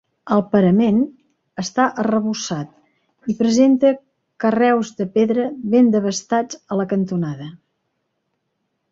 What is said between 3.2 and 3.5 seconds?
i